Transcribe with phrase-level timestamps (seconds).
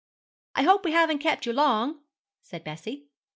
[0.55, 2.01] 'I hope we haven't kept you long?'
[2.41, 3.05] said Bessie.